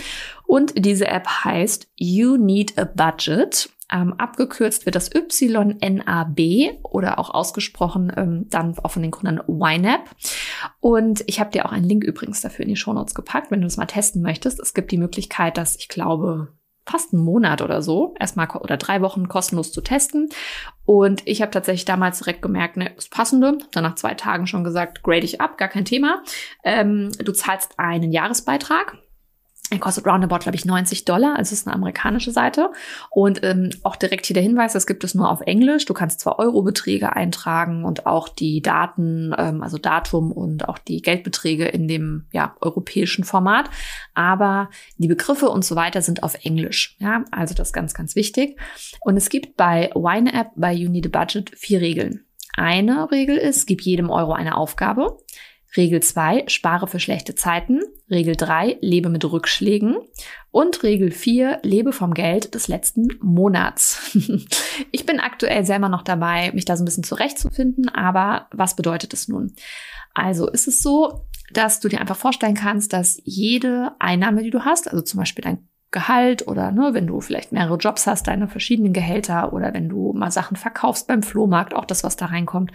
[0.47, 3.71] Und diese App heißt You Need a Budget.
[3.91, 10.09] Ähm, abgekürzt wird das YNAB oder auch ausgesprochen ähm, dann auch von den Gründern YNAB.
[10.81, 13.67] Und ich habe dir auch einen Link übrigens dafür in die Shownotes gepackt, wenn du
[13.67, 14.61] das mal testen möchtest.
[14.61, 16.49] Es gibt die Möglichkeit, dass ich glaube,
[16.89, 20.31] fast einen Monat oder so, erstmal oder drei Wochen kostenlos zu testen.
[20.85, 23.59] Und ich habe tatsächlich damals direkt gemerkt, ne, ist passende.
[23.73, 26.23] Dann nach zwei Tagen schon gesagt, grade ich ab, gar kein Thema.
[26.65, 28.97] Ähm, du zahlst einen Jahresbeitrag
[29.71, 31.37] er kostet roundabout, glaube ich, 90 Dollar.
[31.37, 32.71] Also es ist eine amerikanische Seite.
[33.11, 35.85] Und ähm, auch direkt hier der Hinweis, das gibt es nur auf Englisch.
[35.85, 41.03] Du kannst zwar Eurobeträge eintragen und auch die Daten, ähm, also Datum und auch die
[41.03, 43.69] Geldbeträge in dem ja, europäischen Format.
[44.15, 46.97] Aber die Begriffe und so weiter sind auf Englisch.
[46.99, 48.59] Ja, also das ist ganz, ganz wichtig.
[49.01, 52.25] Und es gibt bei Wine App, bei You Need a Budget vier Regeln.
[52.57, 55.19] Eine Regel ist, gib jedem Euro eine Aufgabe.
[55.77, 57.81] Regel 2, spare für schlechte Zeiten.
[58.11, 59.97] Regel 3, lebe mit Rückschlägen.
[60.51, 64.17] Und Regel 4, lebe vom Geld des letzten Monats.
[64.91, 69.13] ich bin aktuell selber noch dabei, mich da so ein bisschen zurechtzufinden, aber was bedeutet
[69.13, 69.53] es nun?
[70.15, 74.65] Also ist es so, dass du dir einfach vorstellen kannst, dass jede Einnahme, die du
[74.65, 78.47] hast, also zum Beispiel dein Gehalt oder ne, wenn du vielleicht mehrere Jobs hast, deine
[78.47, 82.73] verschiedenen Gehälter oder wenn du mal Sachen verkaufst beim Flohmarkt, auch das, was da reinkommt,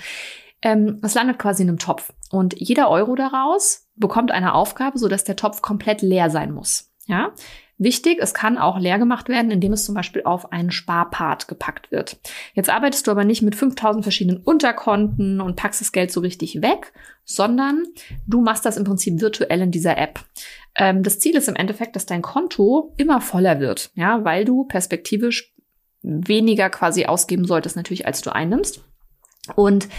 [0.63, 2.11] ähm, es landet quasi in einem Topf.
[2.31, 6.89] Und jeder Euro daraus bekommt eine Aufgabe, sodass der Topf komplett leer sein muss.
[7.05, 7.33] Ja,
[7.79, 11.91] Wichtig, es kann auch leer gemacht werden, indem es zum Beispiel auf einen Sparpart gepackt
[11.91, 12.17] wird.
[12.53, 16.61] Jetzt arbeitest du aber nicht mit 5000 verschiedenen Unterkonten und packst das Geld so richtig
[16.61, 16.93] weg,
[17.25, 17.83] sondern
[18.27, 20.19] du machst das im Prinzip virtuell in dieser App.
[20.75, 24.65] Ähm, das Ziel ist im Endeffekt, dass dein Konto immer voller wird, ja, weil du
[24.65, 25.53] perspektivisch
[26.03, 28.83] weniger quasi ausgeben solltest natürlich, als du einnimmst.
[29.55, 29.89] Und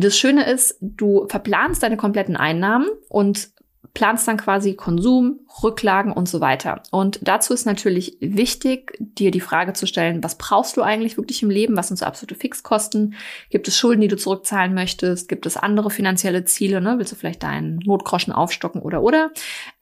[0.00, 3.50] das Schöne ist, du verplanst deine kompletten Einnahmen und
[3.98, 6.84] planst dann quasi Konsum, Rücklagen und so weiter.
[6.92, 11.42] Und dazu ist natürlich wichtig, dir die Frage zu stellen, was brauchst du eigentlich wirklich
[11.42, 11.76] im Leben?
[11.76, 13.14] Was sind so absolute Fixkosten?
[13.50, 15.28] Gibt es Schulden, die du zurückzahlen möchtest?
[15.28, 16.80] Gibt es andere finanzielle Ziele?
[16.80, 16.94] Ne?
[16.98, 19.32] Willst du vielleicht deinen Notgroschen aufstocken oder oder?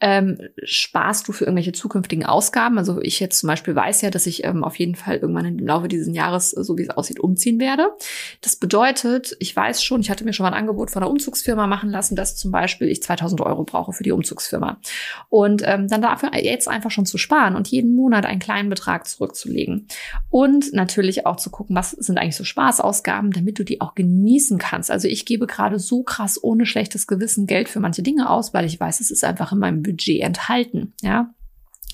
[0.00, 2.79] Ähm, sparst du für irgendwelche zukünftigen Ausgaben?
[2.79, 5.59] Also ich jetzt zum Beispiel weiß ja, dass ich ähm, auf jeden Fall irgendwann im
[5.59, 7.90] Laufe dieses Jahres, so wie es aussieht, umziehen werde.
[8.40, 11.66] Das bedeutet, ich weiß schon, ich hatte mir schon mal ein Angebot von einer Umzugsfirma
[11.66, 14.79] machen lassen, dass zum Beispiel ich 2000 Euro brauche für die Umzugsfirma.
[15.29, 19.07] Und ähm, dann dafür jetzt einfach schon zu sparen und jeden Monat einen kleinen Betrag
[19.07, 19.88] zurückzulegen.
[20.31, 24.59] Und natürlich auch zu gucken, was sind eigentlich so Spaßausgaben, damit du die auch genießen
[24.59, 24.90] kannst.
[24.90, 28.64] Also ich gebe gerade so krass ohne schlechtes Gewissen Geld für manche Dinge aus, weil
[28.64, 30.95] ich weiß, es ist einfach in meinem Budget enthalten.
[31.03, 31.35] Ja.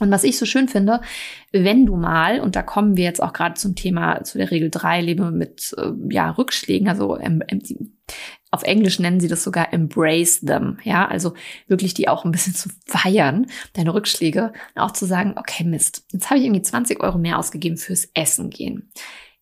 [0.01, 1.01] Und was ich so schön finde,
[1.53, 4.71] wenn du mal, und da kommen wir jetzt auch gerade zum Thema, zu der Regel
[4.71, 7.43] 3, lebe mit äh, ja, Rückschlägen, also ähm,
[8.51, 11.35] auf Englisch nennen sie das sogar embrace them, ja, also
[11.69, 16.31] wirklich die auch ein bisschen zu feiern, deine Rückschläge, auch zu sagen, okay, Mist, jetzt
[16.31, 18.91] habe ich irgendwie 20 Euro mehr ausgegeben fürs Essen gehen.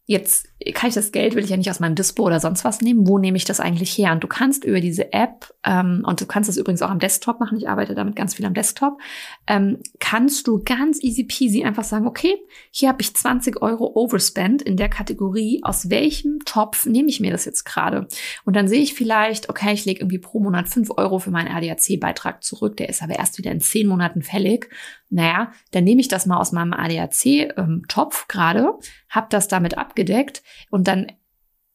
[0.04, 2.82] Jetzt kann ich das Geld, will ich ja nicht aus meinem Dispo oder sonst was
[2.82, 3.08] nehmen.
[3.08, 4.12] Wo nehme ich das eigentlich her?
[4.12, 7.40] Und du kannst über diese App, ähm, und du kannst das übrigens auch am Desktop
[7.40, 8.98] machen, ich arbeite damit ganz viel am Desktop,
[9.46, 12.36] ähm, kannst du ganz easy peasy einfach sagen, okay,
[12.70, 17.30] hier habe ich 20 Euro overspend in der Kategorie, aus welchem Topf nehme ich mir
[17.30, 18.06] das jetzt gerade?
[18.44, 21.48] Und dann sehe ich vielleicht, okay, ich lege irgendwie pro Monat 5 Euro für meinen
[21.48, 24.68] ADAC-Beitrag zurück, der ist aber erst wieder in 10 Monaten fällig.
[25.08, 28.74] Naja, dann nehme ich das mal aus meinem ADAC-Topf ähm, gerade,
[29.08, 31.06] habe das damit abgedeckt und dann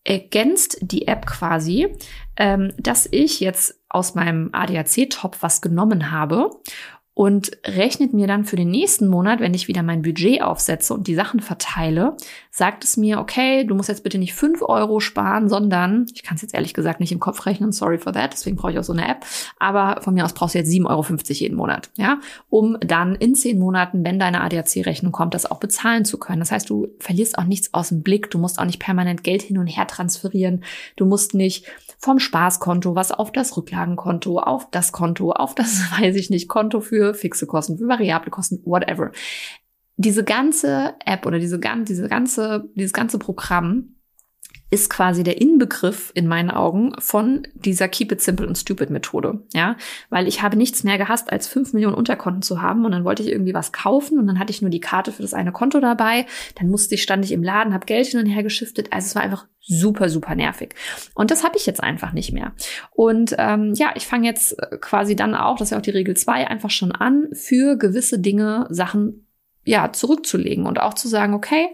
[0.05, 1.87] ergänzt die App quasi,
[2.37, 6.51] ähm, dass ich jetzt aus meinem ADAC-Top was genommen habe
[7.15, 11.07] und rechnet mir dann für den nächsten Monat, wenn ich wieder mein Budget aufsetze und
[11.07, 12.17] die Sachen verteile,
[12.51, 16.35] sagt es mir, okay, du musst jetzt bitte nicht fünf Euro sparen, sondern, ich kann
[16.35, 18.83] es jetzt ehrlich gesagt nicht im Kopf rechnen, sorry for that, deswegen brauche ich auch
[18.83, 19.25] so eine App,
[19.57, 23.33] aber von mir aus brauchst du jetzt 7,50 Euro jeden Monat, ja, um dann in
[23.33, 26.41] zehn Monaten, wenn deine ADAC-Rechnung kommt, das auch bezahlen zu können.
[26.41, 29.41] Das heißt, du verlierst auch nichts aus dem Blick, du musst auch nicht permanent Geld
[29.41, 30.65] hin und her transferieren,
[30.97, 31.65] du musst nicht
[32.05, 36.79] vom Spaßkonto was auf das Rücklagenkonto, auf das Konto, auf das, weiß ich nicht, Konto
[36.79, 39.11] für fixe Kosten, für variable Kosten, whatever.
[39.97, 43.94] Diese ganze App oder diese, diese ganze, dieses ganze Programm
[44.71, 49.43] ist quasi der Inbegriff in meinen Augen von dieser Keep it simple and stupid Methode,
[49.53, 49.77] ja,
[50.09, 53.21] weil ich habe nichts mehr gehasst, als fünf Millionen Unterkonten zu haben und dann wollte
[53.21, 55.79] ich irgendwie was kaufen und dann hatte ich nur die Karte für das eine Konto
[55.79, 56.25] dabei,
[56.55, 59.15] dann musste ich, stand ich im Laden, habe Geld hin und her geschiftet, also es
[59.15, 60.75] war einfach super, super nervig.
[61.15, 62.53] Und das habe ich jetzt einfach nicht mehr.
[62.91, 65.91] Und ähm, ja, ich fange jetzt äh, quasi dann auch, das ist ja auch die
[65.91, 69.27] Regel zwei, einfach schon an, für gewisse Dinge Sachen
[69.63, 71.69] ja zurückzulegen und auch zu sagen, okay,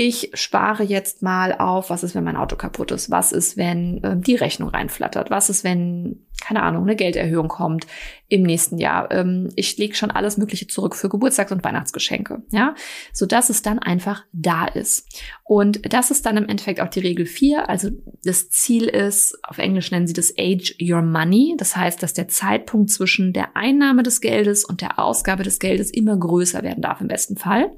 [0.00, 3.10] ich spare jetzt mal auf, was ist, wenn mein Auto kaputt ist?
[3.10, 5.28] Was ist, wenn äh, die Rechnung reinflattert?
[5.28, 7.84] Was ist, wenn, keine Ahnung, eine Gelderhöhung kommt
[8.28, 9.10] im nächsten Jahr?
[9.10, 12.76] Ähm, ich lege schon alles Mögliche zurück für Geburtstags- und Weihnachtsgeschenke, ja,
[13.12, 15.04] so dass es dann einfach da ist.
[15.42, 17.68] Und das ist dann im Endeffekt auch die Regel 4.
[17.68, 17.90] Also
[18.22, 21.56] das Ziel ist, auf Englisch nennen sie das Age Your Money.
[21.58, 25.90] Das heißt, dass der Zeitpunkt zwischen der Einnahme des Geldes und der Ausgabe des Geldes
[25.90, 27.72] immer größer werden darf im besten Fall.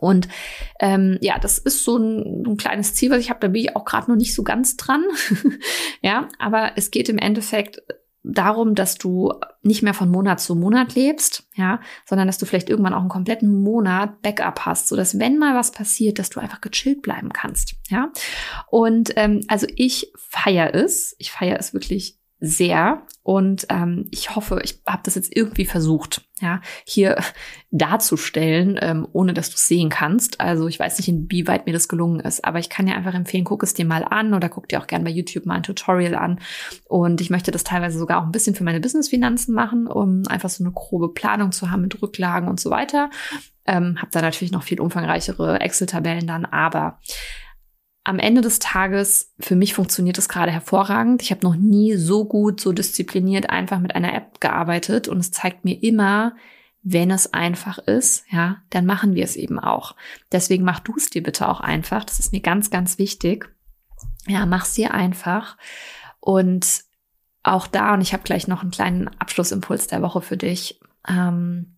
[0.00, 0.28] Und
[0.80, 3.40] ähm, ja, das ist so ein, ein kleines Ziel, was ich habe.
[3.40, 5.04] Da bin ich auch gerade noch nicht so ganz dran.
[6.02, 7.82] ja, aber es geht im Endeffekt
[8.24, 12.70] darum, dass du nicht mehr von Monat zu Monat lebst, ja, sondern dass du vielleicht
[12.70, 16.40] irgendwann auch einen kompletten Monat Backup hast, so dass wenn mal was passiert, dass du
[16.40, 18.10] einfach gechillt bleiben kannst, ja.
[18.68, 24.60] Und ähm, also ich feiere es, ich feiere es wirklich sehr und ähm, ich hoffe,
[24.62, 27.16] ich habe das jetzt irgendwie versucht, ja, hier
[27.70, 30.42] darzustellen, ähm, ohne dass du es sehen kannst.
[30.42, 33.44] Also ich weiß nicht, inwieweit mir das gelungen ist, aber ich kann dir einfach empfehlen,
[33.44, 36.14] guck es dir mal an oder guck dir auch gerne bei YouTube mal ein Tutorial
[36.14, 36.38] an.
[36.86, 40.50] Und ich möchte das teilweise sogar auch ein bisschen für meine Businessfinanzen machen, um einfach
[40.50, 43.08] so eine grobe Planung zu haben mit Rücklagen und so weiter.
[43.66, 46.98] Ähm, habe da natürlich noch viel umfangreichere Excel-Tabellen dann, aber
[48.04, 51.22] am Ende des Tages, für mich funktioniert es gerade hervorragend.
[51.22, 55.32] Ich habe noch nie so gut, so diszipliniert einfach mit einer App gearbeitet und es
[55.32, 56.36] zeigt mir immer,
[56.82, 59.96] wenn es einfach ist, ja, dann machen wir es eben auch.
[60.30, 62.04] Deswegen mach du es dir bitte auch einfach.
[62.04, 63.50] Das ist mir ganz, ganz wichtig.
[64.26, 65.56] Ja, mach's dir einfach.
[66.20, 66.84] Und
[67.42, 71.76] auch da, und ich habe gleich noch einen kleinen Abschlussimpuls der Woche für dich, ähm,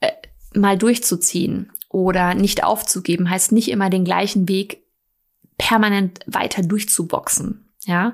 [0.00, 0.10] äh,
[0.52, 4.82] mal durchzuziehen oder nicht aufzugeben heißt nicht immer den gleichen Weg
[5.56, 7.70] permanent weiter durchzuboxen.
[7.86, 8.12] Ja,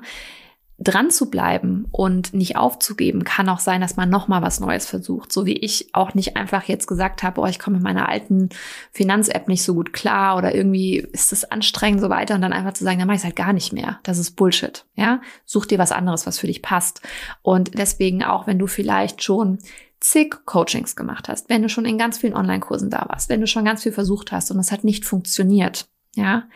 [0.79, 4.85] dran zu bleiben und nicht aufzugeben, kann auch sein, dass man noch mal was Neues
[4.85, 5.33] versucht.
[5.33, 8.47] So wie ich auch nicht einfach jetzt gesagt habe, oh, ich komme mit meiner alten
[8.93, 12.73] Finanz-App nicht so gut klar oder irgendwie ist das anstrengend so weiter und dann einfach
[12.73, 13.99] zu sagen, dann mache ich es halt gar nicht mehr.
[14.03, 14.85] Das ist Bullshit.
[14.95, 17.01] Ja, such dir was anderes, was für dich passt.
[17.41, 19.59] Und deswegen auch, wenn du vielleicht schon
[20.03, 23.47] zig Coachings gemacht hast, wenn du schon in ganz vielen Online-Kursen da warst, wenn du
[23.47, 26.47] schon ganz viel versucht hast und es hat nicht funktioniert, ja,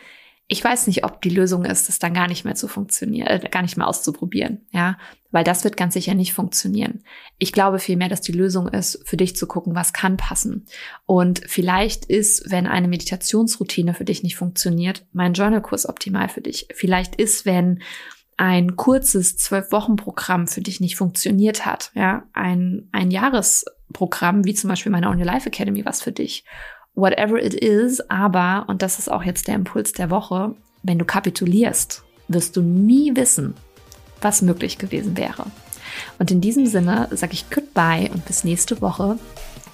[0.50, 3.50] ich weiß nicht, ob die Lösung ist, das dann gar nicht mehr zu funktionieren, äh,
[3.50, 4.98] gar nicht mehr auszuprobieren, ja,
[5.32, 7.04] weil das wird ganz sicher nicht funktionieren.
[7.38, 10.66] Ich glaube vielmehr, dass die Lösung ist, für dich zu gucken, was kann passen.
[11.06, 16.68] Und vielleicht ist, wenn eine Meditationsroutine für dich nicht funktioniert, mein Journalkurs optimal für dich.
[16.74, 17.82] Vielleicht ist, wenn
[18.38, 24.92] ein kurzes Zwölf-Wochen-Programm für dich nicht funktioniert hat, ja, ein, ein Jahresprogramm, wie zum Beispiel
[24.92, 26.46] meine On Your Life Academy, was für dich.
[26.94, 31.06] Whatever it is, aber, und das ist auch jetzt der Impuls der Woche, wenn du
[31.06, 33.56] kapitulierst, wirst du nie wissen,
[34.22, 35.46] was möglich gewesen wäre.
[36.20, 39.18] Und in diesem Sinne sage ich Goodbye und bis nächste Woche.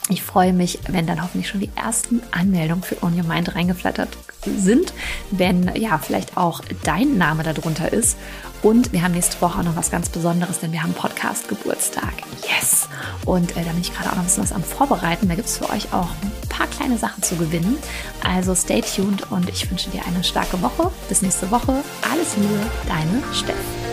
[0.10, 4.10] Ich freue mich, wenn dann hoffentlich schon die ersten Anmeldungen für On Your Mind reingeflattert
[4.46, 4.94] sind,
[5.32, 8.18] wenn ja vielleicht auch dein Name darunter ist.
[8.64, 12.14] Und wir haben nächste Woche auch noch was ganz Besonderes, denn wir haben Podcast Geburtstag.
[12.48, 12.88] Yes!
[13.26, 15.28] Und äh, da bin ich gerade auch noch ein bisschen was am Vorbereiten.
[15.28, 17.78] Da gibt es für euch auch ein paar kleine Sachen zu gewinnen.
[18.24, 20.92] Also stay tuned und ich wünsche dir eine starke Woche.
[21.10, 21.84] Bis nächste Woche.
[22.10, 23.93] Alles Liebe, deine Steff.